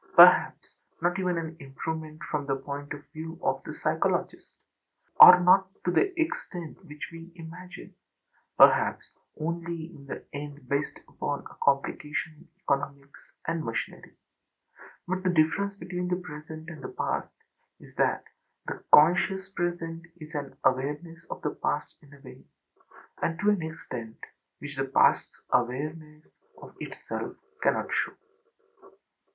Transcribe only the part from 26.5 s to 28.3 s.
of itself cannot show.